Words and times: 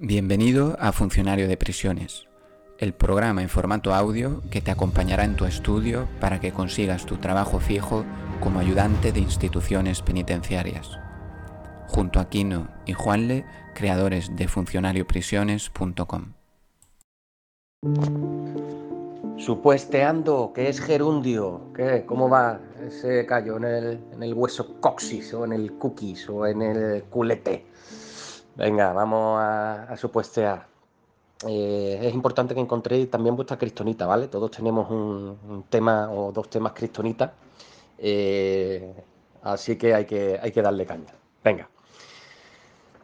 Bienvenido 0.00 0.76
a 0.78 0.92
Funcionario 0.92 1.48
de 1.48 1.56
Prisiones, 1.56 2.28
el 2.78 2.94
programa 2.94 3.42
en 3.42 3.48
formato 3.48 3.92
audio 3.92 4.44
que 4.48 4.60
te 4.60 4.70
acompañará 4.70 5.24
en 5.24 5.34
tu 5.34 5.44
estudio 5.44 6.06
para 6.20 6.38
que 6.38 6.52
consigas 6.52 7.04
tu 7.04 7.16
trabajo 7.16 7.58
fijo 7.58 8.04
como 8.38 8.60
ayudante 8.60 9.10
de 9.10 9.18
instituciones 9.18 10.02
penitenciarias. 10.02 11.00
Junto 11.88 12.20
a 12.20 12.28
Kino 12.28 12.68
y 12.86 12.92
Juanle, 12.92 13.44
creadores 13.74 14.36
de 14.36 14.46
funcionarioprisiones.com. 14.46 16.34
Supuesteando 19.36 20.52
que 20.54 20.68
es 20.68 20.80
gerundio, 20.80 21.72
¿qué? 21.74 22.04
¿Cómo 22.06 22.28
va 22.28 22.60
ese 22.86 23.26
callo 23.26 23.56
en 23.56 23.64
el, 23.64 24.00
en 24.12 24.22
el 24.22 24.32
hueso 24.32 24.80
coxis 24.80 25.34
o 25.34 25.44
en 25.44 25.54
el 25.54 25.72
cookies 25.72 26.28
o 26.28 26.46
en 26.46 26.62
el 26.62 27.02
culete? 27.02 27.66
Venga, 28.58 28.92
vamos 28.92 29.38
a, 29.40 29.96
supuestear. 29.96 30.66
Eh, 31.46 32.00
es 32.02 32.12
importante 32.12 32.54
que 32.56 32.60
encontréis 32.60 33.08
también 33.08 33.36
vuestra 33.36 33.56
cristonita, 33.56 34.04
¿vale? 34.04 34.26
Todos 34.26 34.50
tenemos 34.50 34.90
un, 34.90 35.64
tema 35.70 36.10
o 36.10 36.32
dos 36.32 36.50
temas 36.50 36.72
cristonitas, 36.72 37.30
eh, 37.98 38.92
así 39.42 39.76
que 39.76 39.94
hay, 39.94 40.06
que 40.06 40.40
hay 40.42 40.50
que 40.50 40.60
darle 40.60 40.84
caña. 40.86 41.14
Venga, 41.44 41.68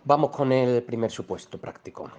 vamos 0.04 0.30
con 0.30 0.50
el 0.50 0.82
primer 0.82 1.12
supuesto 1.12 1.56
práctico. 1.56 2.10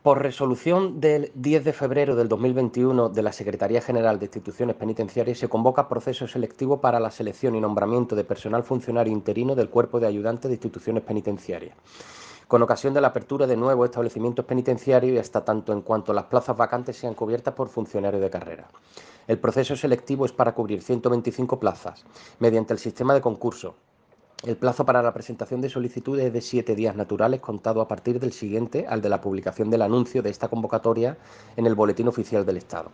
Por 0.00 0.22
resolución 0.22 1.00
del 1.00 1.32
10 1.34 1.64
de 1.64 1.72
febrero 1.72 2.14
del 2.14 2.28
2021 2.28 3.08
de 3.08 3.22
la 3.22 3.32
Secretaría 3.32 3.80
General 3.80 4.20
de 4.20 4.26
Instituciones 4.26 4.76
Penitenciarias 4.76 5.38
se 5.38 5.48
convoca 5.48 5.88
proceso 5.88 6.28
selectivo 6.28 6.80
para 6.80 7.00
la 7.00 7.10
selección 7.10 7.56
y 7.56 7.60
nombramiento 7.60 8.14
de 8.14 8.22
personal 8.22 8.62
funcionario 8.62 9.12
interino 9.12 9.56
del 9.56 9.70
Cuerpo 9.70 9.98
de 9.98 10.06
Ayudantes 10.06 10.48
de 10.48 10.54
Instituciones 10.54 11.02
Penitenciarias 11.02 11.76
con 12.48 12.62
ocasión 12.62 12.94
de 12.94 13.00
la 13.00 13.08
apertura 13.08 13.46
de 13.46 13.56
nuevos 13.56 13.86
establecimientos 13.86 14.44
penitenciarios 14.44 15.14
y 15.14 15.18
hasta 15.18 15.44
tanto 15.44 15.72
en 15.72 15.82
cuanto 15.82 16.12
las 16.12 16.26
plazas 16.26 16.56
vacantes 16.56 16.96
sean 16.96 17.14
cubiertas 17.14 17.54
por 17.54 17.68
funcionarios 17.68 18.22
de 18.22 18.30
carrera. 18.30 18.68
El 19.26 19.38
proceso 19.38 19.74
selectivo 19.74 20.24
es 20.24 20.32
para 20.32 20.54
cubrir 20.54 20.82
125 20.82 21.58
plazas 21.58 22.04
mediante 22.38 22.72
el 22.72 22.78
sistema 22.78 23.14
de 23.14 23.20
concurso. 23.20 23.74
El 24.44 24.56
plazo 24.56 24.84
para 24.84 25.02
la 25.02 25.12
presentación 25.12 25.60
de 25.60 25.70
solicitudes 25.70 26.26
es 26.26 26.32
de 26.32 26.40
siete 26.40 26.76
días 26.76 26.94
naturales, 26.94 27.40
contado 27.40 27.80
a 27.80 27.88
partir 27.88 28.20
del 28.20 28.32
siguiente 28.32 28.86
al 28.88 29.00
de 29.00 29.08
la 29.08 29.20
publicación 29.20 29.70
del 29.70 29.82
anuncio 29.82 30.22
de 30.22 30.30
esta 30.30 30.46
convocatoria 30.46 31.16
en 31.56 31.66
el 31.66 31.74
Boletín 31.74 32.06
Oficial 32.06 32.46
del 32.46 32.58
Estado. 32.58 32.90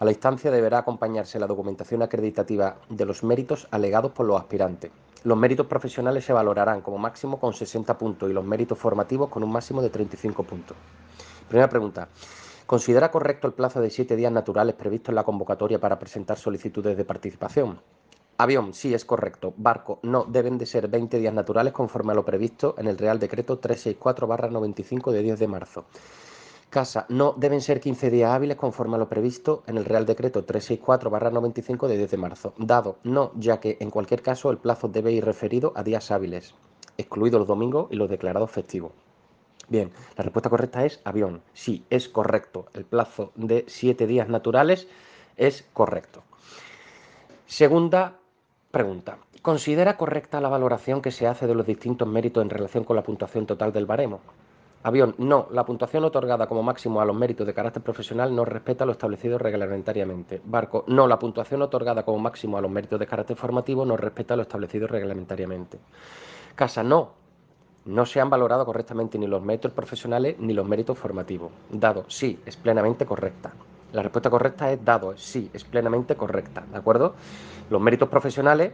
A 0.00 0.04
la 0.04 0.10
instancia 0.10 0.50
deberá 0.50 0.78
acompañarse 0.78 1.38
la 1.38 1.46
documentación 1.46 2.02
acreditativa 2.02 2.76
de 2.90 3.06
los 3.06 3.22
méritos 3.22 3.68
alegados 3.70 4.12
por 4.12 4.26
los 4.26 4.38
aspirantes. 4.38 4.90
Los 5.24 5.38
méritos 5.38 5.66
profesionales 5.66 6.24
se 6.24 6.32
valorarán 6.32 6.80
como 6.80 6.98
máximo 6.98 7.38
con 7.38 7.54
60 7.54 7.96
puntos 7.96 8.28
y 8.28 8.32
los 8.32 8.44
méritos 8.44 8.78
formativos 8.78 9.28
con 9.28 9.44
un 9.44 9.52
máximo 9.52 9.80
de 9.80 9.90
35 9.90 10.42
puntos. 10.42 10.76
Primera 11.48 11.68
pregunta. 11.68 12.08
¿Considera 12.66 13.10
correcto 13.10 13.46
el 13.46 13.52
plazo 13.52 13.80
de 13.80 13.90
siete 13.90 14.16
días 14.16 14.32
naturales 14.32 14.74
previsto 14.74 15.10
en 15.10 15.16
la 15.16 15.24
convocatoria 15.24 15.78
para 15.78 15.98
presentar 15.98 16.38
solicitudes 16.38 16.96
de 16.96 17.04
participación? 17.04 17.78
Avión, 18.38 18.74
sí, 18.74 18.94
es 18.94 19.04
correcto. 19.04 19.54
Barco, 19.56 20.00
no, 20.02 20.24
deben 20.24 20.58
de 20.58 20.66
ser 20.66 20.88
20 20.88 21.18
días 21.18 21.34
naturales 21.34 21.72
conforme 21.72 22.12
a 22.12 22.16
lo 22.16 22.24
previsto 22.24 22.74
en 22.78 22.88
el 22.88 22.98
Real 22.98 23.20
Decreto 23.20 23.60
364-95 23.60 25.12
de 25.12 25.22
10 25.22 25.38
de 25.38 25.48
marzo. 25.48 25.84
Casa, 26.72 27.04
no 27.10 27.34
deben 27.36 27.60
ser 27.60 27.82
15 27.82 28.08
días 28.08 28.30
hábiles 28.30 28.56
conforme 28.56 28.96
a 28.96 28.98
lo 28.98 29.06
previsto 29.06 29.62
en 29.66 29.76
el 29.76 29.84
Real 29.84 30.06
Decreto 30.06 30.46
364-95 30.46 31.86
de 31.86 31.98
10 31.98 32.10
de 32.10 32.16
marzo. 32.16 32.54
Dado, 32.56 32.96
no, 33.04 33.32
ya 33.36 33.60
que 33.60 33.76
en 33.78 33.90
cualquier 33.90 34.22
caso 34.22 34.50
el 34.50 34.56
plazo 34.56 34.88
debe 34.88 35.12
ir 35.12 35.22
referido 35.22 35.74
a 35.76 35.82
días 35.82 36.10
hábiles, 36.10 36.54
excluidos 36.96 37.40
los 37.40 37.46
domingos 37.46 37.88
y 37.90 37.96
los 37.96 38.08
declarados 38.08 38.50
festivos. 38.50 38.92
Bien, 39.68 39.92
la 40.16 40.24
respuesta 40.24 40.48
correcta 40.48 40.86
es 40.86 41.02
avión. 41.04 41.42
Sí, 41.52 41.84
es 41.90 42.08
correcto. 42.08 42.64
El 42.72 42.86
plazo 42.86 43.32
de 43.34 43.66
7 43.68 44.06
días 44.06 44.30
naturales 44.30 44.88
es 45.36 45.68
correcto. 45.74 46.22
Segunda 47.44 48.16
pregunta. 48.70 49.18
¿Considera 49.42 49.98
correcta 49.98 50.40
la 50.40 50.48
valoración 50.48 51.02
que 51.02 51.10
se 51.10 51.26
hace 51.26 51.46
de 51.46 51.54
los 51.54 51.66
distintos 51.66 52.08
méritos 52.08 52.42
en 52.42 52.48
relación 52.48 52.84
con 52.84 52.96
la 52.96 53.02
puntuación 53.02 53.44
total 53.44 53.74
del 53.74 53.84
baremo? 53.84 54.20
Avión, 54.84 55.14
no. 55.18 55.46
La 55.52 55.64
puntuación 55.64 56.04
otorgada 56.04 56.48
como 56.48 56.62
máximo 56.62 57.00
a 57.00 57.04
los 57.04 57.14
méritos 57.14 57.46
de 57.46 57.54
carácter 57.54 57.82
profesional 57.82 58.34
no 58.34 58.44
respeta 58.44 58.84
lo 58.84 58.92
establecido 58.92 59.38
reglamentariamente. 59.38 60.40
Barco, 60.44 60.84
no. 60.88 61.06
La 61.06 61.18
puntuación 61.18 61.62
otorgada 61.62 62.04
como 62.04 62.18
máximo 62.18 62.58
a 62.58 62.60
los 62.60 62.70
méritos 62.70 62.98
de 62.98 63.06
carácter 63.06 63.36
formativo 63.36 63.84
no 63.84 63.96
respeta 63.96 64.34
lo 64.34 64.42
establecido 64.42 64.88
reglamentariamente. 64.88 65.78
Casa, 66.56 66.82
no. 66.82 67.12
No 67.84 68.06
se 68.06 68.20
han 68.20 68.30
valorado 68.30 68.64
correctamente 68.64 69.18
ni 69.18 69.26
los 69.26 69.42
méritos 69.42 69.72
profesionales 69.72 70.36
ni 70.38 70.52
los 70.52 70.66
méritos 70.66 70.98
formativos. 70.98 71.52
Dado, 71.70 72.04
sí, 72.08 72.40
es 72.44 72.56
plenamente 72.56 73.06
correcta. 73.06 73.52
La 73.92 74.02
respuesta 74.02 74.30
correcta 74.30 74.72
es 74.72 74.84
dado, 74.84 75.16
sí, 75.16 75.50
es 75.52 75.64
plenamente 75.64 76.16
correcta. 76.16 76.64
¿De 76.70 76.78
acuerdo? 76.78 77.14
Los 77.70 77.80
méritos 77.80 78.08
profesionales 78.08 78.72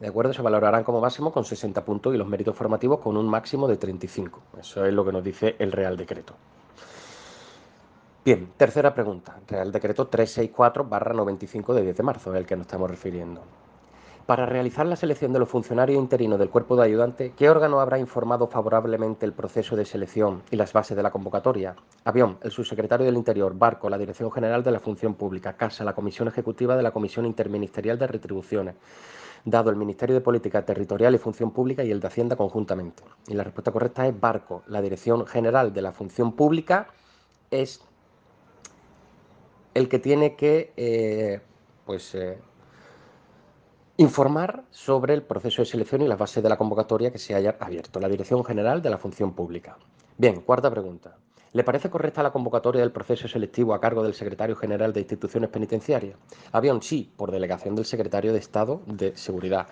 ¿de 0.00 0.08
acuerdo? 0.08 0.32
Se 0.32 0.42
valorarán 0.42 0.84
como 0.84 1.00
máximo 1.00 1.32
con 1.32 1.44
60 1.44 1.84
puntos 1.84 2.14
y 2.14 2.18
los 2.18 2.26
méritos 2.26 2.56
formativos 2.56 3.00
con 3.00 3.16
un 3.16 3.28
máximo 3.28 3.66
de 3.68 3.76
35. 3.76 4.40
Eso 4.60 4.84
es 4.84 4.92
lo 4.92 5.04
que 5.04 5.12
nos 5.12 5.24
dice 5.24 5.56
el 5.58 5.72
Real 5.72 5.96
Decreto. 5.96 6.34
Bien, 8.24 8.48
tercera 8.56 8.92
pregunta. 8.92 9.36
Real 9.46 9.70
Decreto 9.70 10.10
364-95 10.10 11.72
de 11.74 11.82
10 11.82 11.96
de 11.96 12.02
marzo, 12.02 12.34
es 12.34 12.40
el 12.40 12.46
que 12.46 12.56
nos 12.56 12.66
estamos 12.66 12.90
refiriendo. 12.90 13.42
Para 14.26 14.44
realizar 14.44 14.84
la 14.86 14.96
selección 14.96 15.32
de 15.32 15.38
los 15.38 15.48
funcionarios 15.48 16.02
interinos 16.02 16.36
del 16.40 16.50
cuerpo 16.50 16.74
de 16.74 16.82
ayudante, 16.82 17.32
¿qué 17.36 17.48
órgano 17.48 17.78
habrá 17.78 18.00
informado 18.00 18.48
favorablemente 18.48 19.24
el 19.24 19.32
proceso 19.32 19.76
de 19.76 19.84
selección 19.84 20.42
y 20.50 20.56
las 20.56 20.72
bases 20.72 20.96
de 20.96 21.04
la 21.04 21.12
convocatoria? 21.12 21.76
Avión, 22.04 22.36
el 22.42 22.50
subsecretario 22.50 23.06
del 23.06 23.14
Interior, 23.14 23.56
Barco, 23.56 23.88
la 23.88 23.96
Dirección 23.96 24.32
General 24.32 24.64
de 24.64 24.72
la 24.72 24.80
Función 24.80 25.14
Pública, 25.14 25.52
Casa, 25.52 25.84
la 25.84 25.94
Comisión 25.94 26.26
Ejecutiva 26.26 26.76
de 26.76 26.82
la 26.82 26.90
Comisión 26.90 27.24
Interministerial 27.24 27.96
de 28.00 28.08
Retribuciones, 28.08 28.74
dado 29.46 29.70
el 29.70 29.76
Ministerio 29.76 30.14
de 30.14 30.20
Política 30.20 30.64
Territorial 30.64 31.14
y 31.14 31.18
Función 31.18 31.52
Pública 31.52 31.84
y 31.84 31.90
el 31.92 32.00
de 32.00 32.08
Hacienda 32.08 32.36
conjuntamente. 32.36 33.04
Y 33.28 33.34
la 33.34 33.44
respuesta 33.44 33.70
correcta 33.70 34.06
es 34.06 34.20
Barco. 34.20 34.64
La 34.66 34.82
Dirección 34.82 35.24
General 35.24 35.72
de 35.72 35.82
la 35.82 35.92
Función 35.92 36.32
Pública 36.32 36.88
es 37.50 37.80
el 39.72 39.88
que 39.88 40.00
tiene 40.00 40.34
que 40.34 40.72
eh, 40.76 41.40
pues, 41.84 42.14
eh, 42.16 42.38
informar 43.98 44.64
sobre 44.70 45.14
el 45.14 45.22
proceso 45.22 45.62
de 45.62 45.66
selección 45.66 46.02
y 46.02 46.08
las 46.08 46.18
bases 46.18 46.42
de 46.42 46.48
la 46.48 46.58
convocatoria 46.58 47.12
que 47.12 47.18
se 47.18 47.34
haya 47.34 47.56
abierto. 47.60 48.00
La 48.00 48.08
Dirección 48.08 48.44
General 48.44 48.82
de 48.82 48.90
la 48.90 48.98
Función 48.98 49.32
Pública. 49.32 49.78
Bien, 50.18 50.40
cuarta 50.40 50.70
pregunta. 50.70 51.16
¿Le 51.56 51.64
parece 51.64 51.88
correcta 51.88 52.22
la 52.22 52.32
convocatoria 52.32 52.82
del 52.82 52.92
proceso 52.92 53.28
selectivo 53.28 53.72
a 53.72 53.80
cargo 53.80 54.02
del 54.02 54.12
secretario 54.12 54.54
general 54.56 54.92
de 54.92 55.00
instituciones 55.00 55.48
penitenciarias? 55.48 56.18
Avión, 56.52 56.82
sí, 56.82 57.10
por 57.16 57.30
delegación 57.30 57.74
del 57.74 57.86
secretario 57.86 58.34
de 58.34 58.40
Estado 58.40 58.82
de 58.84 59.16
Seguridad. 59.16 59.66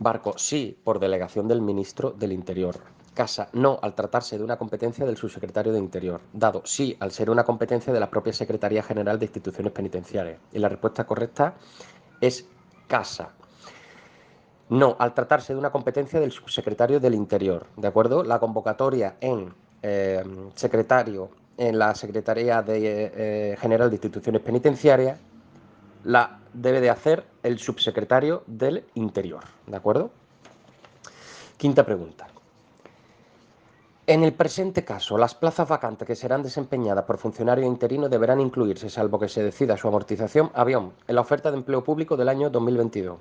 Barco, 0.00 0.36
sí, 0.36 0.76
por 0.82 0.98
delegación 0.98 1.46
del 1.46 1.60
ministro 1.60 2.10
del 2.10 2.32
Interior. 2.32 2.80
Casa, 3.14 3.48
no, 3.52 3.78
al 3.80 3.94
tratarse 3.94 4.38
de 4.38 4.42
una 4.42 4.56
competencia 4.56 5.06
del 5.06 5.16
subsecretario 5.16 5.72
de 5.72 5.78
Interior. 5.78 6.20
Dado, 6.32 6.62
sí, 6.64 6.96
al 6.98 7.12
ser 7.12 7.30
una 7.30 7.44
competencia 7.44 7.92
de 7.92 8.00
la 8.00 8.10
propia 8.10 8.32
Secretaría 8.32 8.82
General 8.82 9.16
de 9.16 9.26
Instituciones 9.26 9.72
Penitenciarias. 9.72 10.40
Y 10.50 10.58
la 10.58 10.68
respuesta 10.68 11.06
correcta 11.06 11.54
es 12.20 12.44
casa. 12.88 13.34
No, 14.68 14.96
al 14.98 15.14
tratarse 15.14 15.52
de 15.52 15.60
una 15.60 15.70
competencia 15.70 16.18
del 16.18 16.32
subsecretario 16.32 16.98
del 16.98 17.14
Interior. 17.14 17.68
¿De 17.76 17.86
acuerdo? 17.86 18.24
La 18.24 18.40
convocatoria 18.40 19.14
en 19.20 19.54
eh, 19.82 20.22
secretario 20.54 21.30
en 21.56 21.78
la 21.78 21.94
Secretaría 21.94 22.64
eh, 22.66 23.56
General 23.60 23.90
de 23.90 23.96
Instituciones 23.96 24.40
Penitenciarias, 24.42 25.18
la 26.04 26.38
debe 26.52 26.80
de 26.80 26.90
hacer 26.90 27.24
el 27.42 27.58
subsecretario 27.58 28.42
del 28.46 28.84
Interior. 28.94 29.44
¿De 29.66 29.76
acuerdo? 29.76 30.10
Quinta 31.56 31.84
pregunta. 31.84 32.26
En 34.06 34.24
el 34.24 34.32
presente 34.32 34.84
caso, 34.84 35.16
las 35.18 35.34
plazas 35.34 35.68
vacantes 35.68 36.04
que 36.04 36.16
serán 36.16 36.42
desempeñadas 36.42 37.04
por 37.04 37.18
funcionarios 37.18 37.68
interinos 37.68 38.10
deberán 38.10 38.40
incluirse, 38.40 38.90
salvo 38.90 39.20
que 39.20 39.28
se 39.28 39.42
decida 39.42 39.76
su 39.76 39.86
amortización, 39.86 40.50
avión, 40.54 40.92
en 41.06 41.14
la 41.14 41.20
oferta 41.20 41.50
de 41.50 41.58
empleo 41.58 41.84
público 41.84 42.16
del 42.16 42.28
año 42.28 42.50
2022. 42.50 43.18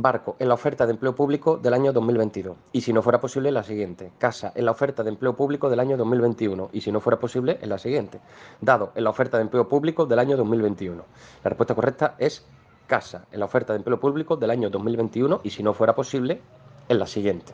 Barco, 0.00 0.36
en 0.38 0.46
la 0.46 0.54
oferta 0.54 0.86
de 0.86 0.92
empleo 0.92 1.16
público 1.16 1.56
del 1.56 1.74
año 1.74 1.92
2022. 1.92 2.56
Y 2.70 2.82
si 2.82 2.92
no 2.92 3.02
fuera 3.02 3.20
posible, 3.20 3.50
la 3.50 3.64
siguiente. 3.64 4.12
Casa, 4.18 4.52
en 4.54 4.64
la 4.64 4.70
oferta 4.70 5.02
de 5.02 5.08
empleo 5.08 5.34
público 5.34 5.68
del 5.68 5.80
año 5.80 5.96
2021. 5.96 6.70
Y 6.72 6.80
si 6.82 6.92
no 6.92 7.00
fuera 7.00 7.18
posible, 7.18 7.58
en 7.60 7.68
la 7.68 7.78
siguiente. 7.78 8.20
Dado, 8.60 8.92
en 8.94 9.02
la 9.02 9.10
oferta 9.10 9.38
de 9.38 9.42
empleo 9.42 9.68
público 9.68 10.06
del 10.06 10.20
año 10.20 10.36
2021. 10.36 11.02
La 11.42 11.48
respuesta 11.48 11.74
correcta 11.74 12.14
es 12.18 12.46
casa, 12.86 13.26
en 13.32 13.40
la 13.40 13.46
oferta 13.46 13.72
de 13.72 13.78
empleo 13.78 13.98
público 13.98 14.36
del 14.36 14.50
año 14.50 14.70
2021. 14.70 15.40
Y 15.42 15.50
si 15.50 15.64
no 15.64 15.74
fuera 15.74 15.96
posible, 15.96 16.40
en 16.88 16.98
la 17.00 17.06
siguiente. 17.06 17.52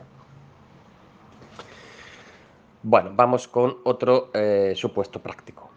Bueno, 2.83 3.09
vamos 3.15 3.47
con 3.47 3.77
otro 3.85 4.29
eh, 4.35 4.73
supuesto 4.75 5.19
práctico. 5.19 5.71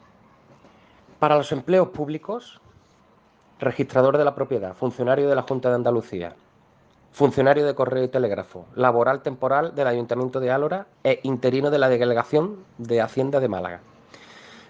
Para 1.19 1.37
los 1.37 1.51
empleos 1.51 1.89
públicos, 1.89 2.61
registrador 3.59 4.19
de 4.19 4.25
la 4.27 4.35
propiedad, 4.35 4.75
funcionario 4.75 5.31
de 5.31 5.35
la 5.35 5.43
Junta 5.43 5.71
de 5.71 5.77
Andalucía, 5.77 6.37
funcionario 7.19 7.67
de 7.67 7.75
correo 7.75 8.05
y 8.05 8.09
telégrafo, 8.09 8.67
laboral 8.77 9.23
temporal 9.23 9.75
del 9.75 9.89
Ayuntamiento 9.89 10.39
de 10.39 10.53
Álora 10.53 10.87
e 11.03 11.19
interino 11.25 11.69
de 11.69 11.79
la 11.81 11.89
Delegación 11.89 12.59
de 12.79 13.01
Hacienda 13.01 13.41
de 13.41 13.49
Málaga. 13.49 13.81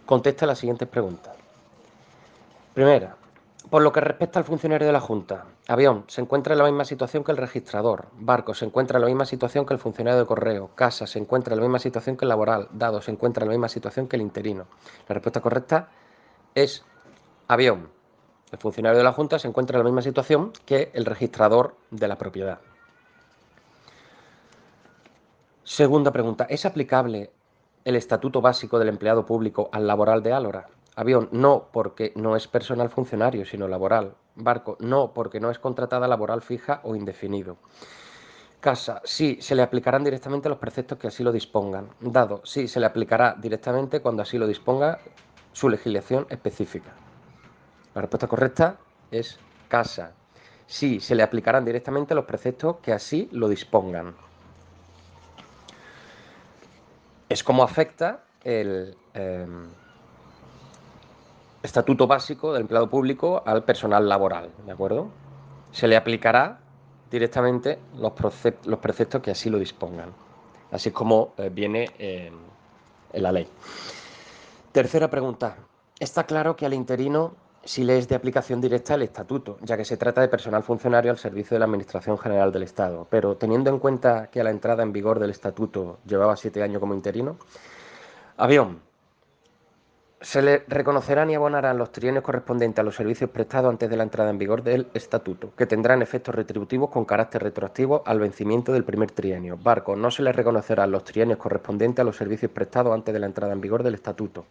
Contesta 0.06 0.46
las 0.46 0.58
siguientes 0.58 0.88
preguntas. 0.88 1.36
Primera, 2.72 3.16
por 3.68 3.82
lo 3.82 3.92
que 3.92 4.00
respecta 4.00 4.38
al 4.38 4.46
funcionario 4.46 4.86
de 4.86 4.94
la 4.94 5.00
Junta, 5.00 5.44
avión 5.66 6.04
se 6.06 6.22
encuentra 6.22 6.54
en 6.54 6.60
la 6.60 6.64
misma 6.64 6.86
situación 6.86 7.22
que 7.22 7.32
el 7.32 7.36
registrador, 7.36 8.06
barco 8.14 8.54
se 8.54 8.64
encuentra 8.64 8.96
en 8.96 9.02
la 9.02 9.08
misma 9.08 9.26
situación 9.26 9.66
que 9.66 9.74
el 9.74 9.80
funcionario 9.80 10.18
de 10.18 10.24
correo, 10.24 10.70
casa 10.74 11.06
se 11.06 11.18
encuentra 11.18 11.52
en 11.52 11.60
la 11.60 11.66
misma 11.66 11.80
situación 11.80 12.16
que 12.16 12.24
el 12.24 12.30
laboral, 12.30 12.68
dado 12.72 13.02
se 13.02 13.10
encuentra 13.10 13.44
en 13.44 13.50
la 13.50 13.56
misma 13.56 13.68
situación 13.68 14.08
que 14.08 14.16
el 14.16 14.22
interino. 14.22 14.64
La 15.06 15.12
respuesta 15.12 15.42
correcta 15.42 15.90
es 16.54 16.82
avión. 17.46 17.97
El 18.50 18.58
funcionario 18.58 18.98
de 18.98 19.04
la 19.04 19.12
Junta 19.12 19.38
se 19.38 19.48
encuentra 19.48 19.76
en 19.76 19.84
la 19.84 19.90
misma 19.90 20.02
situación 20.02 20.52
que 20.64 20.90
el 20.94 21.04
registrador 21.04 21.76
de 21.90 22.08
la 22.08 22.16
propiedad. 22.16 22.58
Segunda 25.64 26.10
pregunta, 26.10 26.46
¿es 26.48 26.64
aplicable 26.64 27.30
el 27.84 27.96
estatuto 27.96 28.40
básico 28.40 28.78
del 28.78 28.88
empleado 28.88 29.26
público 29.26 29.68
al 29.70 29.86
laboral 29.86 30.22
de 30.22 30.32
Álora? 30.32 30.66
Avión, 30.96 31.28
no, 31.30 31.68
porque 31.72 32.12
no 32.16 32.36
es 32.36 32.48
personal 32.48 32.88
funcionario, 32.88 33.44
sino 33.44 33.68
laboral. 33.68 34.14
Barco, 34.34 34.78
no, 34.80 35.12
porque 35.12 35.40
no 35.40 35.50
es 35.50 35.58
contratada 35.58 36.08
laboral 36.08 36.40
fija 36.40 36.80
o 36.84 36.96
indefinido. 36.96 37.58
Casa, 38.60 39.02
sí, 39.04 39.38
se 39.40 39.54
le 39.54 39.62
aplicarán 39.62 40.02
directamente 40.02 40.48
los 40.48 40.58
preceptos 40.58 40.98
que 40.98 41.08
así 41.08 41.22
lo 41.22 41.32
dispongan. 41.32 41.90
Dado, 42.00 42.40
sí, 42.44 42.66
se 42.66 42.80
le 42.80 42.86
aplicará 42.86 43.36
directamente 43.38 44.00
cuando 44.00 44.22
así 44.22 44.38
lo 44.38 44.46
disponga 44.46 44.98
su 45.52 45.68
legislación 45.68 46.26
específica. 46.30 46.94
La 47.98 48.02
respuesta 48.02 48.28
correcta 48.28 48.76
es 49.10 49.40
casa. 49.66 50.12
Sí, 50.68 51.00
se 51.00 51.16
le 51.16 51.24
aplicarán 51.24 51.64
directamente 51.64 52.14
los 52.14 52.26
preceptos 52.26 52.76
que 52.76 52.92
así 52.92 53.28
lo 53.32 53.48
dispongan. 53.48 54.14
Es 57.28 57.42
como 57.42 57.64
afecta 57.64 58.20
el... 58.44 58.96
Em, 59.14 59.66
estatuto 61.60 62.06
básico 62.06 62.52
del 62.52 62.62
empleado 62.62 62.88
público 62.88 63.42
al 63.44 63.64
personal 63.64 64.08
laboral, 64.08 64.52
¿de 64.64 64.70
acuerdo? 64.70 65.08
Se 65.72 65.88
le 65.88 65.96
aplicará 65.96 66.60
directamente 67.10 67.80
los, 67.96 68.12
preceptos 68.78 69.22
que 69.22 69.32
así 69.32 69.50
lo 69.50 69.58
dispongan, 69.58 70.12
así 70.70 70.92
como 70.92 71.32
eh, 71.36 71.50
viene 71.52 71.90
en 71.98 72.32
la 73.12 73.32
ley. 73.32 73.48
Tercera 74.70 75.10
pregunta. 75.10 75.56
Está 75.98 76.26
claro 76.26 76.54
que 76.54 76.64
al 76.64 76.74
interino 76.74 77.47
si 77.68 77.84
le 77.84 77.98
es 77.98 78.08
de 78.08 78.14
aplicación 78.14 78.62
directa 78.62 78.94
el 78.94 79.02
estatuto, 79.02 79.58
ya 79.60 79.76
que 79.76 79.84
se 79.84 79.98
trata 79.98 80.22
de 80.22 80.28
personal 80.28 80.62
funcionario 80.62 81.10
al 81.10 81.18
servicio 81.18 81.54
de 81.54 81.58
la 81.58 81.66
Administración 81.66 82.16
General 82.16 82.50
del 82.50 82.62
Estado. 82.62 83.06
Pero 83.10 83.36
teniendo 83.36 83.68
en 83.68 83.78
cuenta 83.78 84.28
que 84.28 84.40
a 84.40 84.44
la 84.44 84.48
entrada 84.48 84.82
en 84.82 84.90
vigor 84.90 85.18
del 85.18 85.28
estatuto 85.28 85.98
llevaba 86.06 86.34
siete 86.38 86.62
años 86.62 86.80
como 86.80 86.94
interino, 86.94 87.36
avión, 88.38 88.80
se 90.22 90.40
le 90.40 90.64
reconocerán 90.66 91.28
y 91.28 91.34
abonarán 91.34 91.76
los 91.76 91.92
trienios 91.92 92.24
correspondientes 92.24 92.80
a 92.80 92.84
los 92.84 92.96
servicios 92.96 93.28
prestados 93.28 93.68
antes 93.68 93.90
de 93.90 93.98
la 93.98 94.04
entrada 94.04 94.30
en 94.30 94.38
vigor 94.38 94.62
del 94.62 94.86
estatuto, 94.94 95.52
que 95.54 95.66
tendrán 95.66 96.00
efectos 96.00 96.34
retributivos 96.34 96.88
con 96.88 97.04
carácter 97.04 97.42
retroactivo 97.42 98.02
al 98.06 98.18
vencimiento 98.18 98.72
del 98.72 98.84
primer 98.84 99.10
trienio. 99.10 99.58
Barco, 99.58 99.94
no 99.94 100.10
se 100.10 100.22
le 100.22 100.32
reconocerán 100.32 100.90
los 100.90 101.04
trienios 101.04 101.38
correspondientes 101.38 102.00
a 102.00 102.04
los 102.04 102.16
servicios 102.16 102.50
prestados 102.50 102.94
antes 102.94 103.12
de 103.12 103.20
la 103.20 103.26
entrada 103.26 103.52
en 103.52 103.60
vigor 103.60 103.82
del 103.82 103.92
estatuto. 103.92 104.46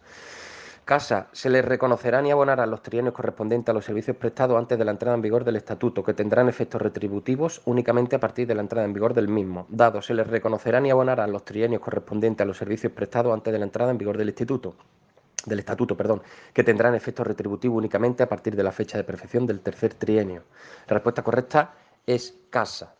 Casa, 0.88 1.28
se 1.32 1.50
le 1.50 1.60
reconocerán 1.60 2.24
y 2.24 2.30
abonarán 2.30 2.70
los 2.70 2.82
trienios 2.82 3.12
correspondientes 3.12 3.68
a 3.68 3.74
los 3.74 3.84
servicios 3.84 4.16
prestados 4.16 4.56
antes 4.56 4.78
de 4.78 4.86
la 4.86 4.92
entrada 4.92 5.14
en 5.16 5.20
vigor 5.20 5.44
del 5.44 5.56
estatuto, 5.56 6.02
que 6.02 6.14
tendrán 6.14 6.48
efectos 6.48 6.80
retributivos 6.80 7.60
únicamente 7.66 8.16
a 8.16 8.20
partir 8.20 8.48
de 8.48 8.54
la 8.54 8.62
entrada 8.62 8.86
en 8.86 8.94
vigor 8.94 9.12
del 9.12 9.28
mismo. 9.28 9.66
Dado, 9.68 10.00
se 10.00 10.14
les 10.14 10.26
reconocerán 10.26 10.86
y 10.86 10.90
abonarán 10.90 11.30
los 11.30 11.44
trienios 11.44 11.82
correspondientes 11.82 12.42
a 12.42 12.46
los 12.46 12.56
servicios 12.56 12.90
prestados 12.90 13.34
antes 13.34 13.52
de 13.52 13.58
la 13.58 13.66
entrada 13.66 13.90
en 13.90 13.98
vigor 13.98 14.16
del 14.16 14.28
instituto 14.28 14.76
del 15.44 15.58
estatuto, 15.58 15.94
perdón, 15.94 16.22
que 16.54 16.64
tendrán 16.64 16.94
efecto 16.94 17.22
retributivo 17.22 17.76
únicamente 17.76 18.22
a 18.22 18.28
partir 18.30 18.56
de 18.56 18.62
la 18.62 18.72
fecha 18.72 18.96
de 18.96 19.04
perfección 19.04 19.44
del 19.44 19.60
tercer 19.60 19.92
trienio. 19.92 20.44
La 20.86 20.94
respuesta 20.94 21.22
correcta 21.22 21.74
es 22.06 22.34
casa. 22.48 22.94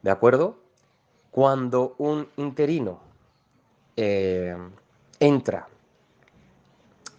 ¿De 0.00 0.10
acuerdo? 0.10 0.60
Cuando 1.30 1.94
un 1.98 2.26
interino 2.38 3.00
eh, 3.98 4.56
entra 5.20 5.68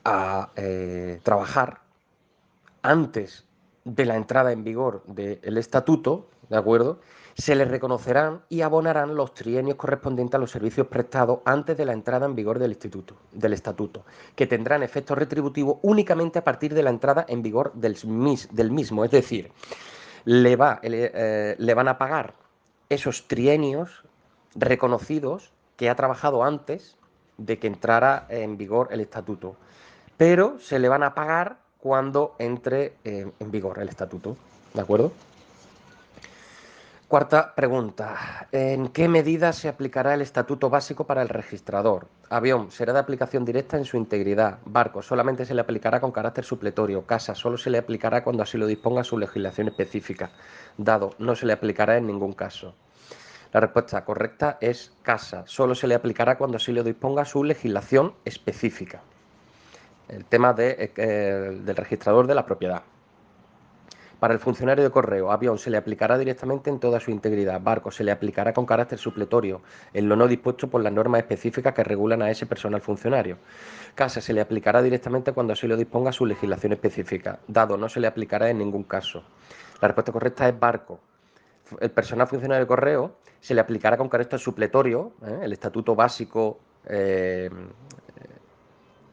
a 0.07 0.51
eh, 0.56 1.19
trabajar 1.21 1.81
antes 2.81 3.45
de 3.83 4.06
la 4.06 4.15
entrada 4.15 4.54
en 4.54 4.63
vigor 4.63 5.04
del 5.06 5.57
estatuto, 5.57 6.30
¿de 6.50 6.57
acuerdo? 6.57 7.00
se 7.36 7.56
le 7.56 7.65
reconocerán 7.65 8.42
y 8.50 8.62
abonarán 8.62 9.15
los 9.15 9.33
trienios 9.36 9.75
correspondientes 9.75 10.36
a 10.36 10.39
los 10.39 10.50
servicios 10.50 10.88
prestados 10.88 11.39
antes 11.45 11.77
de 11.77 11.86
la 11.86 11.94
entrada 11.94 12.25
en 12.25 12.33
vigor 12.33 12.57
del, 12.57 12.71
instituto, 12.71 13.15
del 13.31 13.54
estatuto, 13.54 14.06
que 14.36 14.48
tendrán 14.48 14.81
efecto 14.81 15.13
retributivo 15.13 15.80
únicamente 15.83 16.39
a 16.39 16.44
partir 16.44 16.74
de 16.74 16.81
la 16.81 16.89
entrada 16.89 17.25
en 17.27 17.44
vigor 17.44 17.74
del, 17.74 17.95
del 18.51 18.71
mismo. 18.71 19.06
Es 19.06 19.12
decir, 19.12 19.51
le, 20.25 20.56
va, 20.56 20.80
eh, 20.81 21.56
le 21.60 21.74
van 21.75 21.89
a 21.89 22.00
pagar 22.00 22.33
esos 22.89 23.27
trienios 23.27 24.03
reconocidos 24.56 25.51
que 25.75 25.89
ha 25.92 25.95
trabajado 25.95 26.44
antes 26.44 26.98
de 27.38 27.60
que 27.60 27.68
entrara 27.68 28.25
en 28.30 28.57
vigor 28.57 28.88
el 28.92 29.01
estatuto, 29.01 29.57
pero 30.17 30.59
se 30.59 30.79
le 30.79 30.89
van 30.89 31.03
a 31.03 31.13
pagar 31.13 31.57
cuando 31.79 32.35
entre 32.39 32.95
en 33.03 33.51
vigor 33.51 33.79
el 33.79 33.89
estatuto. 33.89 34.35
¿De 34.73 34.81
acuerdo? 34.81 35.11
Cuarta 37.07 37.55
pregunta. 37.55 38.47
¿En 38.51 38.89
qué 38.89 39.07
medida 39.07 39.53
se 39.53 39.69
aplicará 39.69 40.13
el 40.13 40.21
estatuto 40.21 40.69
básico 40.69 41.05
para 41.05 41.21
el 41.21 41.29
registrador? 41.29 42.07
Avión, 42.29 42.69
será 42.69 42.91
de 42.91 42.99
aplicación 42.99 43.45
directa 43.45 43.77
en 43.77 43.85
su 43.85 43.95
integridad. 43.95 44.57
Barco, 44.65 45.01
solamente 45.01 45.45
se 45.45 45.53
le 45.53 45.61
aplicará 45.61 46.01
con 46.01 46.11
carácter 46.11 46.43
supletorio. 46.43 47.05
Casa, 47.05 47.33
solo 47.33 47.57
se 47.57 47.69
le 47.69 47.77
aplicará 47.77 48.25
cuando 48.25 48.43
así 48.43 48.57
lo 48.57 48.67
disponga 48.67 49.05
su 49.05 49.17
legislación 49.17 49.69
específica. 49.69 50.31
Dado, 50.77 51.11
no 51.17 51.33
se 51.37 51.45
le 51.45 51.53
aplicará 51.53 51.95
en 51.95 52.07
ningún 52.07 52.33
caso. 52.33 52.75
La 53.53 53.61
respuesta 53.61 54.03
correcta 54.03 54.57
es 54.59 54.91
casa, 55.01 55.43
solo 55.47 55.75
se 55.75 55.87
le 55.87 55.95
aplicará 55.95 56.37
cuando 56.37 56.57
así 56.57 56.73
lo 56.73 56.83
disponga 56.83 57.23
su 57.23 57.45
legislación 57.45 58.15
específica. 58.25 59.01
El 60.09 60.25
tema 60.25 60.54
de, 60.54 60.92
eh, 60.95 61.59
del 61.63 61.75
registrador 61.75 62.27
de 62.27 62.36
la 62.36 62.45
propiedad. 62.45 62.83
Para 64.19 64.33
el 64.33 64.39
funcionario 64.39 64.83
de 64.83 64.89
correo, 64.89 65.31
avión 65.31 65.59
se 65.59 65.69
le 65.69 65.77
aplicará 65.77 66.18
directamente 66.18 66.71
en 66.71 66.80
toda 66.80 67.00
su 67.00 67.12
integridad. 67.12 67.62
Barco 67.62 67.92
se 67.92 68.04
le 68.04 68.12
aplicará 68.12 68.51
con 68.51 68.65
carácter 68.65 68.98
supletorio, 68.98 69.62
en 69.94 70.09
lo 70.09 70.15
no 70.15 70.27
dispuesto 70.27 70.68
por 70.68 70.81
las 70.81 70.92
normas 70.92 71.19
específicas 71.19 71.75
que 71.75 71.83
regulan 71.83 72.24
a 72.24 72.31
ese 72.31 72.48
personal 72.48 72.81
funcionario. 72.81 73.38
Casa 73.94 74.19
se 74.19 74.33
le 74.33 74.42
aplicará 74.42 74.81
directamente 74.81 75.34
cuando 75.34 75.53
así 75.53 75.67
lo 75.67 75.77
disponga 75.77 76.12
su 76.12 76.25
legislación 76.25 76.74
específica. 76.74 77.39
Dado 77.48 77.77
no 77.77 77.89
se 77.89 78.00
le 78.00 78.08
aplicará 78.08 78.50
en 78.50 78.58
ningún 78.58 78.84
caso. 78.84 79.24
La 79.81 79.88
respuesta 79.88 80.12
correcta 80.12 80.50
es 80.50 80.60
barco. 80.60 81.00
El 81.79 81.91
personal 81.91 82.27
funcionario 82.27 82.63
de 82.63 82.67
correo 82.67 83.17
se 83.39 83.53
le 83.53 83.62
aplicará 83.62 83.98
con 83.98 84.10
carácter 84.10 84.39
supletorio, 84.39 85.12
¿eh? 85.24 85.41
el 85.43 85.53
estatuto 85.53 85.93
básico 85.93 86.58
eh, 86.86 87.51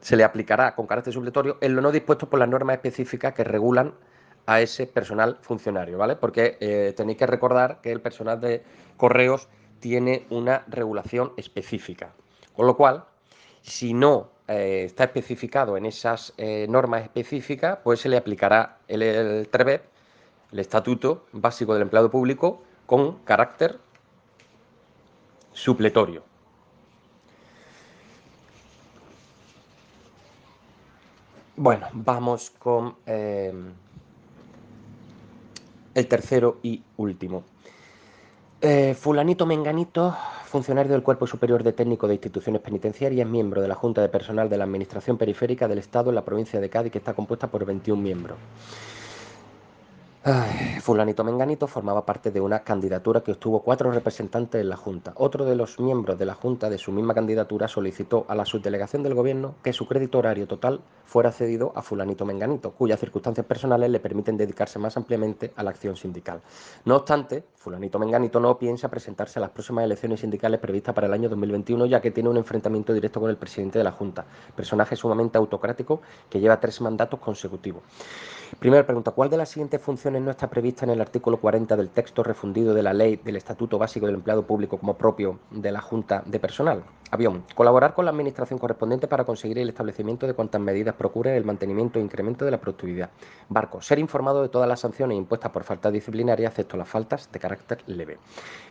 se 0.05 0.17
le 0.17 0.25
aplicará 0.25 0.75
con 0.75 0.87
carácter 0.87 1.15
supletorio 1.15 1.57
en 1.63 1.75
lo 1.75 1.81
no 1.81 1.91
dispuesto 1.91 2.29
por 2.29 2.39
las 2.39 2.47
normas 2.47 2.77
específicas 2.77 3.33
que 3.33 3.43
regulan 3.43 3.95
a 4.45 4.61
ese 4.61 4.87
personal 4.87 5.39
funcionario, 5.41 5.97
¿vale? 5.97 6.15
Porque 6.15 6.59
eh, 6.61 6.93
tenéis 6.95 7.17
que 7.17 7.27
recordar 7.27 7.81
que 7.81 7.91
el 7.91 8.03
personal 8.03 8.39
de 8.39 8.63
correos 8.99 9.49
tiene 9.81 10.27
una 10.29 10.63
regulación 10.69 11.33
específica. 11.39 12.13
Con 12.55 12.67
lo 12.67 12.77
cual, 12.77 13.05
si 13.63 13.95
no 13.95 14.29
eh, 14.47 14.83
está 14.85 15.05
especificado 15.05 15.79
en 15.79 15.87
esas 15.87 16.35
eh, 16.37 16.67
normas 16.69 17.05
específicas, 17.05 17.79
pues 17.83 18.01
se 18.01 18.11
le 18.11 18.19
aplicará 18.19 18.77
el, 18.89 19.01
el 19.01 19.49
TREBEP, 19.49 19.85
el 20.53 20.59
Estatuto 20.59 21.25
Básico 21.33 21.73
del 21.73 21.81
Empleado 21.81 22.11
Público, 22.11 22.63
con 22.85 23.21
carácter 23.21 23.79
supletorio. 25.55 26.34
Bueno, 31.57 31.87
vamos 31.93 32.51
con 32.59 32.97
el 33.07 33.75
tercero 36.09 36.59
y 36.63 36.83
último. 36.97 37.45
Eh, 38.61 38.95
fulanito 38.95 39.47
Menganito, 39.47 40.17
funcionario 40.47 40.93
del 40.93 41.03
Cuerpo 41.03 41.27
Superior 41.27 41.63
de 41.63 41.73
Técnico 41.73 42.09
de 42.09 42.15
Instituciones 42.15 42.63
Penitenciarias, 42.63 43.29
miembro 43.29 43.61
de 43.61 43.69
la 43.69 43.75
Junta 43.75 44.01
de 44.01 44.09
Personal 44.09 44.49
de 44.49 44.59
la 44.59 44.65
Administración 44.65 45.19
Periférica 45.19 45.69
del 45.69 45.79
Estado 45.79 46.09
en 46.09 46.17
la 46.17 46.25
provincia 46.25 46.61
de 46.61 46.71
Cádiz, 46.71 46.91
que 46.91 46.99
está 46.99 47.15
compuesta 47.15 47.47
por 47.49 47.65
21 47.65 48.03
miembros. 48.03 48.39
Fulanito 50.81 51.23
Menganito 51.23 51.67
formaba 51.67 52.07
parte 52.07 52.31
de 52.31 52.41
una 52.41 52.61
candidatura 52.61 53.21
que 53.21 53.33
obtuvo 53.33 53.63
cuatro 53.63 53.91
representantes 53.93 54.59
en 54.59 54.71
la 54.71 54.77
Junta. 54.77 55.13
Otro 55.17 55.45
de 55.45 55.55
los 55.55 55.79
miembros 55.79 56.19
de 56.19 56.25
la 56.25 56.35
Junta 56.35 56.71
de 56.71 56.79
su 56.79 56.93
misma 56.93 57.13
candidatura 57.13 57.69
solicitó 57.69 58.25
a 58.29 58.35
la 58.35 58.47
subdelegación 58.47 59.03
del 59.03 59.15
Gobierno 59.15 59.57
que 59.63 59.75
su 59.75 59.87
crédito 59.87 60.19
horario 60.19 60.47
total 60.47 60.81
fuera 61.05 61.31
cedido 61.31 61.73
a 61.77 61.83
fulanito 61.83 62.25
Menganito, 62.25 62.73
cuyas 62.73 63.01
circunstancias 63.01 63.45
personales 63.45 63.91
le 63.91 64.01
permiten 64.01 64.39
dedicarse 64.39 64.79
más 64.79 64.97
ampliamente 64.97 65.53
a 65.57 65.63
la 65.63 65.71
acción 65.71 65.95
sindical. 65.95 66.41
No 66.87 66.97
obstante, 66.97 67.45
fulanito 67.57 67.99
Menganito 67.99 68.41
no 68.41 68.57
piensa 68.57 68.89
presentarse 68.89 69.39
a 69.39 69.43
las 69.43 69.51
próximas 69.51 69.85
elecciones 69.85 70.21
sindicales 70.21 70.59
previstas 70.59 70.95
para 70.95 71.07
el 71.07 71.13
año 71.13 71.29
2021, 71.29 71.85
ya 71.85 72.01
que 72.01 72.11
tiene 72.11 72.31
un 72.31 72.39
enfrentamiento 72.39 72.95
directo 72.95 73.21
con 73.21 73.29
el 73.29 73.37
presidente 73.37 73.77
de 73.77 73.85
la 73.85 73.93
Junta, 73.93 74.25
personaje 74.57 74.97
sumamente 74.97 75.37
autocrático 75.37 76.01
que 76.31 76.41
lleva 76.41 76.59
tres 76.59 76.81
mandatos 76.81 77.21
consecutivos. 77.21 77.83
Primera 78.59 78.87
pregunta, 78.87 79.11
¿cuál 79.11 79.31
de 79.31 79.37
las 79.37 79.49
siguientes 79.49 79.81
funciones 79.81 80.14
no 80.21 80.31
está 80.31 80.49
prevista 80.49 80.85
en 80.85 80.91
el 80.91 81.01
artículo 81.01 81.39
40 81.39 81.77
del 81.77 81.91
texto 81.91 82.23
refundido 82.23 82.75
de 82.75 82.83
la 82.83 82.93
Ley 82.93 83.17
del 83.17 83.37
Estatuto 83.37 83.79
Básico 83.79 84.07
del 84.07 84.17
Empleado 84.17 84.47
Público 84.47 84.79
como 84.79 84.97
propio 84.97 85.39
de 85.51 85.73
la 85.73 85.81
Junta 85.81 86.23
de 86.27 86.39
Personal? 86.39 86.83
Avión, 87.11 87.45
colaborar 87.55 87.95
con 87.95 88.05
la 88.05 88.11
Administración 88.11 88.59
correspondiente 88.59 89.07
para 89.07 89.25
conseguir 89.25 89.59
el 89.59 89.69
establecimiento 89.69 90.27
de 90.27 90.35
cuantas 90.35 90.61
medidas 90.61 90.97
procure 90.97 91.37
el 91.37 91.45
mantenimiento 91.45 91.99
e 91.99 92.03
incremento 92.03 92.45
de 92.45 92.51
la 92.51 92.59
productividad. 92.59 93.11
Barco, 93.49 93.81
ser 93.81 94.01
informado 94.01 94.43
de 94.43 94.49
todas 94.49 94.69
las 94.69 94.81
sanciones 94.81 95.17
impuestas 95.17 95.53
por 95.53 95.63
falta 95.63 95.93
disciplinaria, 95.93 96.49
excepto 96.49 96.77
las 96.77 96.89
faltas 96.89 97.31
de 97.31 97.39
carácter 97.39 97.83
leve. 97.87 98.19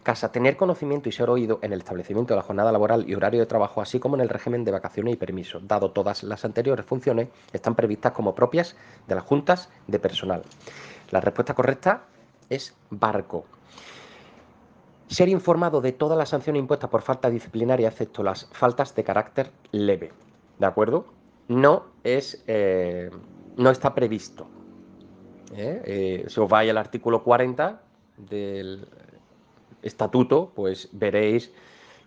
Casa, 0.04 0.32
tener 0.32 0.58
conocimiento 0.58 1.08
y 1.08 1.14
ser 1.14 1.30
oído 1.30 1.60
en 1.62 1.72
el 1.72 1.80
establecimiento 1.80 2.34
de 2.34 2.38
la 2.38 2.44
jornada 2.44 2.72
laboral 2.72 3.10
y 3.10 3.16
horario 3.16 3.40
de 3.40 3.46
trabajo, 3.46 3.82
así 3.82 4.00
como 4.00 4.16
en 4.16 4.22
el 4.22 4.30
régimen 4.30 4.66
de 4.66 4.72
vacaciones 4.72 5.14
y 5.14 5.18
permisos, 5.18 5.66
dado 5.66 5.92
todas 5.92 6.24
las 6.24 6.44
anteriores 6.44 6.86
funciones, 6.86 7.30
están 7.54 7.76
previstas 7.76 8.12
como 8.12 8.36
propias 8.36 8.76
de 9.08 9.16
las 9.16 9.24
juntas 9.24 9.70
de 9.88 10.00
personal. 10.00 10.44
La 11.14 11.22
respuesta 11.22 11.54
correcta 11.54 12.06
es 12.50 12.76
barco. 12.90 13.46
Ser 15.06 15.30
informado 15.30 15.80
de 15.80 15.92
todas 15.92 16.18
las 16.18 16.30
sanciones 16.30 16.60
impuestas 16.60 16.90
por 16.90 17.04
falta 17.04 17.30
disciplinaria, 17.30 17.88
excepto 17.88 18.24
las 18.24 18.50
faltas 18.52 18.96
de 18.96 19.04
carácter 19.04 19.52
leve. 19.72 20.12
¿De 20.58 20.66
acuerdo? 20.66 21.06
No 21.50 21.86
es. 22.04 22.44
Eh, 22.48 23.12
no 23.58 23.70
está 23.70 23.94
previsto. 23.94 24.48
¿eh? 25.56 25.84
Eh, 25.86 26.26
si 26.30 26.40
os 26.40 26.50
vais 26.50 26.72
al 26.72 26.80
artículo 26.80 27.24
40 27.24 27.80
del 28.18 28.88
estatuto, 29.84 30.52
pues 30.56 30.90
veréis 30.94 31.52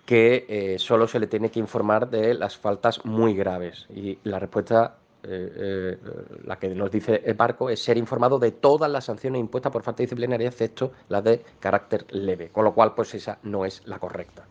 que 0.04 0.74
solo 0.80 1.06
se 1.06 1.20
le 1.20 1.28
tiene 1.28 1.52
que 1.52 1.60
informar 1.60 2.10
de 2.10 2.34
las 2.34 2.56
faltas 2.56 3.04
muy 3.04 3.34
graves. 3.34 3.86
Y 3.88 4.18
la 4.24 4.40
respuesta 4.40 4.98
eh, 5.28 5.52
eh, 5.56 5.98
la 6.44 6.58
que 6.58 6.68
nos 6.68 6.90
dice 6.90 7.22
el 7.24 7.34
barco 7.34 7.68
es 7.68 7.82
ser 7.82 7.96
informado 7.96 8.38
de 8.38 8.52
todas 8.52 8.90
las 8.90 9.04
sanciones 9.04 9.40
impuestas 9.40 9.72
por 9.72 9.82
falta 9.82 10.02
disciplinaria, 10.02 10.48
excepto 10.48 10.92
las 11.08 11.24
de 11.24 11.42
carácter 11.58 12.06
leve, 12.10 12.50
con 12.50 12.64
lo 12.64 12.74
cual 12.74 12.94
pues 12.94 13.14
esa 13.14 13.38
no 13.42 13.64
es 13.64 13.82
la 13.86 13.98
correcta. 13.98 14.46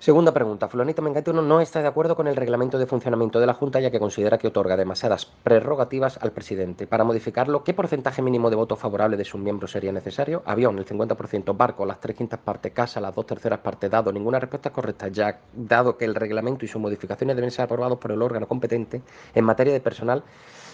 Segunda 0.00 0.32
pregunta. 0.32 0.66
Fulanito 0.66 1.02
Menganito 1.02 1.34
no 1.34 1.60
está 1.60 1.82
de 1.82 1.88
acuerdo 1.88 2.16
con 2.16 2.26
el 2.26 2.34
reglamento 2.34 2.78
de 2.78 2.86
funcionamiento 2.86 3.38
de 3.38 3.44
la 3.44 3.52
Junta 3.52 3.80
ya 3.80 3.90
que 3.90 3.98
considera 3.98 4.38
que 4.38 4.48
otorga 4.48 4.74
demasiadas 4.74 5.26
prerrogativas 5.26 6.16
al 6.22 6.32
presidente. 6.32 6.86
Para 6.86 7.04
modificarlo, 7.04 7.64
¿qué 7.64 7.74
porcentaje 7.74 8.22
mínimo 8.22 8.48
de 8.48 8.56
votos 8.56 8.78
favorables 8.78 9.18
de 9.18 9.26
sus 9.26 9.38
miembros 9.38 9.72
sería 9.72 9.92
necesario? 9.92 10.42
Avión, 10.46 10.78
el 10.78 10.86
50%, 10.86 11.54
barco, 11.54 11.84
las 11.84 12.00
tres 12.00 12.16
quintas 12.16 12.40
partes, 12.40 12.72
casa, 12.72 12.98
las 12.98 13.14
dos 13.14 13.26
terceras 13.26 13.58
partes, 13.58 13.90
dado. 13.90 14.10
Ninguna 14.10 14.38
respuesta 14.38 14.70
correcta, 14.70 15.08
ya 15.08 15.38
dado 15.52 15.98
que 15.98 16.06
el 16.06 16.14
reglamento 16.14 16.64
y 16.64 16.68
sus 16.68 16.80
modificaciones 16.80 17.36
deben 17.36 17.50
ser 17.50 17.66
aprobados 17.66 17.98
por 17.98 18.10
el 18.10 18.22
órgano 18.22 18.48
competente 18.48 19.02
en 19.34 19.44
materia 19.44 19.74
de 19.74 19.80
personal 19.80 20.24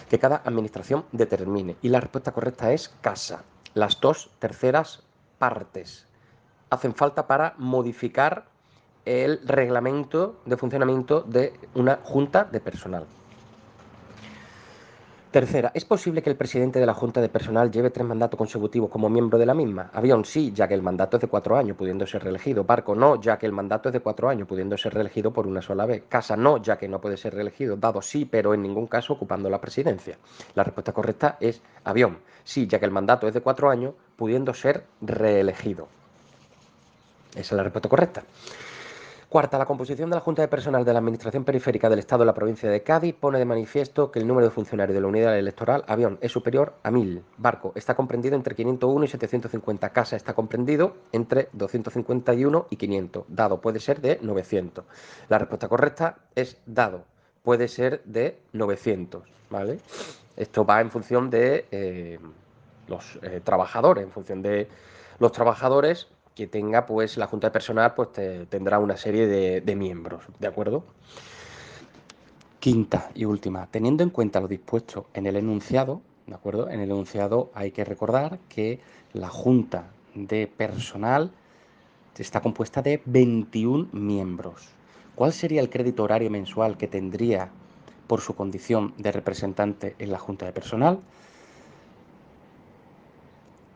que 0.09 0.19
cada 0.19 0.37
administración 0.45 1.03
determine. 1.11 1.75
Y 1.81 1.89
la 1.89 1.99
respuesta 1.99 2.31
correcta 2.31 2.71
es 2.71 2.95
casa, 3.01 3.43
las 3.73 3.99
dos 3.99 4.29
terceras 4.39 5.03
partes. 5.37 6.07
Hacen 6.69 6.95
falta 6.95 7.27
para 7.27 7.55
modificar 7.57 8.45
el 9.07 9.39
reglamento 9.45 10.35
de 10.45 10.57
funcionamiento 10.57 11.21
de 11.21 11.53
una 11.75 11.99
junta 12.03 12.43
de 12.43 12.59
personal. 12.59 13.05
Tercera, 15.31 15.71
¿es 15.73 15.85
posible 15.85 16.21
que 16.21 16.29
el 16.29 16.35
presidente 16.35 16.79
de 16.79 16.85
la 16.85 16.93
Junta 16.93 17.21
de 17.21 17.29
Personal 17.29 17.69
lleve 17.69 17.89
tres 17.89 18.07
mandatos 18.07 18.37
consecutivos 18.37 18.89
como 18.89 19.09
miembro 19.09 19.37
de 19.37 19.45
la 19.45 19.53
misma? 19.53 19.91
Avión, 19.93 20.25
sí, 20.25 20.51
ya 20.53 20.67
que 20.67 20.73
el 20.73 20.81
mandato 20.81 21.17
es 21.17 21.21
de 21.21 21.27
cuatro 21.27 21.55
años, 21.55 21.77
pudiendo 21.77 22.07
ser 22.07 22.23
reelegido. 22.23 22.63
Barco, 22.63 22.95
no, 22.95 23.21
ya 23.21 23.37
que 23.37 23.45
el 23.45 23.51
mandato 23.51 23.89
es 23.89 23.93
de 23.93 23.99
cuatro 23.99 24.29
años, 24.29 24.47
pudiendo 24.47 24.77
ser 24.77 24.93
reelegido 24.93 25.31
por 25.31 25.45
una 25.45 25.61
sola 25.61 25.85
vez. 25.85 26.03
Casa, 26.09 26.35
no, 26.35 26.57
ya 26.57 26.77
que 26.77 26.87
no 26.87 26.99
puede 26.99 27.17
ser 27.17 27.35
reelegido. 27.35 27.75
Dado, 27.77 28.01
sí, 28.01 28.25
pero 28.25 28.53
en 28.53 28.63
ningún 28.63 28.87
caso 28.87 29.13
ocupando 29.13 29.49
la 29.49 29.61
presidencia. 29.61 30.17
La 30.55 30.63
respuesta 30.63 30.91
correcta 30.91 31.37
es 31.39 31.61
avión, 31.83 32.17
sí, 32.43 32.65
ya 32.65 32.79
que 32.79 32.85
el 32.85 32.91
mandato 32.91 33.27
es 33.27 33.33
de 33.33 33.41
cuatro 33.41 33.69
años, 33.69 33.93
pudiendo 34.15 34.53
ser 34.53 34.85
reelegido. 35.01 35.87
Esa 37.31 37.39
es 37.41 37.51
la 37.51 37.63
respuesta 37.63 37.89
correcta. 37.89 38.23
Cuarta, 39.29 39.57
la 39.57 39.65
composición 39.65 40.09
de 40.09 40.15
la 40.15 40.21
Junta 40.21 40.41
de 40.41 40.47
Personal 40.47 40.85
de 40.85 40.93
la 40.93 40.99
Administración 40.99 41.43
Periférica 41.43 41.89
del 41.89 41.99
Estado 41.99 42.21
de 42.21 42.27
la 42.27 42.33
provincia 42.33 42.69
de 42.69 42.81
Cádiz 42.81 43.13
pone 43.13 43.37
de 43.37 43.43
manifiesto 43.43 44.09
que 44.09 44.19
el 44.19 44.27
número 44.27 44.47
de 44.47 44.53
funcionarios 44.53 44.95
de 44.95 45.01
la 45.01 45.07
unidad 45.07 45.37
electoral 45.37 45.83
avión 45.85 46.17
es 46.21 46.31
superior 46.31 46.75
a 46.81 46.91
1000. 46.91 47.25
Barco 47.37 47.73
está 47.75 47.93
comprendido 47.93 48.37
entre 48.37 48.55
501 48.55 49.03
y 49.03 49.07
750. 49.09 49.89
Casa 49.89 50.15
está 50.15 50.33
comprendido 50.33 50.95
entre 51.11 51.49
251 51.51 52.67
y 52.69 52.77
500. 52.77 53.25
Dado 53.27 53.59
puede 53.59 53.81
ser 53.81 53.99
de 53.99 54.17
900. 54.21 54.85
La 55.27 55.39
respuesta 55.39 55.67
correcta 55.67 56.19
es 56.33 56.61
dado. 56.65 57.03
Puede 57.43 57.67
ser 57.67 58.01
de 58.05 58.39
900. 58.53 59.23
¿vale? 59.49 59.79
Esto 60.37 60.65
va 60.65 60.79
en 60.79 60.89
función 60.89 61.29
de 61.29 61.65
eh, 61.71 62.17
los 62.87 63.19
eh, 63.21 63.41
trabajadores, 63.43 64.05
en 64.05 64.11
función 64.11 64.41
de 64.41 64.69
los 65.19 65.33
trabajadores 65.33 66.07
que 66.37 66.45
tenga 66.45 66.85
pues 66.85 67.17
la 67.17 67.25
junta 67.25 67.47
de 67.47 67.51
personal 67.51 67.95
pues 67.95 68.09
tendrá 68.47 68.77
una 68.77 68.95
serie 68.95 69.25
de, 69.25 69.75
miembros, 69.75 70.23
¿de 70.37 70.45
acuerdo? 70.45 70.83
Quinta 72.59 73.09
y 73.15 73.25
última, 73.25 73.65
teniendo 73.71 74.03
en 74.03 74.11
cuenta 74.11 74.39
lo 74.39 74.47
dispuesto 74.47 75.07
en 75.15 75.25
el 75.25 75.35
enunciado, 75.35 76.01
¿de 76.27 76.35
acuerdo? 76.35 76.69
En 76.69 76.79
el 76.79 76.91
enunciado 76.91 77.49
hay 77.55 77.71
que 77.71 77.83
recordar 77.83 78.37
que 78.49 78.79
la 79.13 79.29
junta 79.29 79.87
de 80.13 80.45
personal 80.45 81.31
está 82.15 82.41
compuesta 82.41 82.83
de 82.83 83.01
21 83.05 83.89
miembros. 83.91 84.69
¿Cuál 85.15 85.33
sería 85.33 85.61
el 85.61 85.71
crédito 85.71 86.03
horario 86.03 86.29
mensual 86.29 86.77
que 86.77 86.87
tendría 86.87 87.49
por 88.05 88.21
su 88.21 88.35
condición 88.35 88.93
de 88.99 89.11
representante 89.11 89.95
en 89.97 90.11
la 90.11 90.19
junta 90.19 90.45
de 90.45 90.53
personal? 90.53 90.99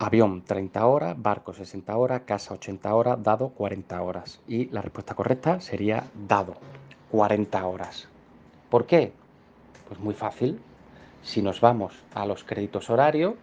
Avión 0.03 0.41
30 0.41 0.84
horas, 0.88 1.15
barco 1.22 1.53
60 1.53 1.96
horas, 1.96 2.24
casa 2.25 2.55
80 2.55 2.96
horas, 2.96 3.22
dado 3.22 3.50
40 3.50 4.01
horas. 4.01 4.41
Y 4.48 4.65
la 4.70 4.81
respuesta 4.81 5.13
correcta 5.13 5.62
sería 5.62 6.05
dado 6.27 6.55
40 7.12 7.63
horas. 7.67 8.08
¿Por 8.72 8.88
qué? 8.88 9.13
Pues 9.88 10.00
muy 10.00 10.15
fácil. 10.15 10.60
Si 11.22 11.43
nos 11.43 11.62
vamos 11.62 11.93
a 12.15 12.25
los 12.25 12.43
créditos 12.43 12.89
horarios 12.89 13.36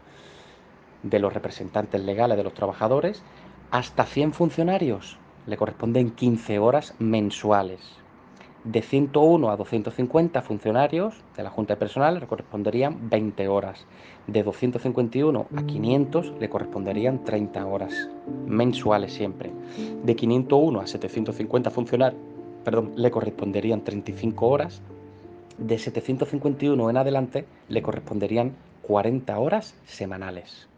de 1.05 1.21
los 1.21 1.33
representantes 1.33 2.01
legales 2.01 2.37
de 2.37 2.43
los 2.43 2.55
trabajadores, 2.55 3.23
hasta 3.71 4.05
100 4.05 4.33
funcionarios 4.33 5.17
le 5.47 5.57
corresponden 5.57 6.11
15 6.11 6.59
horas 6.59 6.93
mensuales 6.99 7.99
de 8.65 8.83
101 8.83 9.51
a 9.51 9.57
250 9.57 10.43
funcionarios 10.43 11.15
de 11.37 11.43
la 11.43 11.51
Junta 11.51 11.75
de 11.75 11.79
Personal 11.79 12.19
le 12.21 12.27
corresponderían 12.27 13.09
20 13.09 13.49
horas. 13.49 13.87
De 14.27 14.43
251 14.43 15.47
a 15.57 15.63
500 15.63 16.35
le 16.39 16.51
corresponderían 16.51 17.25
30 17.25 17.67
horas 17.67 18.09
mensuales 18.47 19.13
siempre. 19.13 19.51
De 20.03 20.17
501 20.17 20.81
a 20.81 20.87
750 20.87 21.71
funcionarios, 21.71 22.21
perdón, 22.65 22.93
le 22.97 23.11
corresponderían 23.11 23.83
35 23.83 24.47
horas. 24.47 24.83
De 25.57 25.79
751 25.79 26.91
en 26.91 26.97
adelante 26.97 27.47
le 27.69 27.83
corresponderían 27.83 28.53
40 28.83 29.39
horas 29.39 29.75
semanales. 29.87 30.69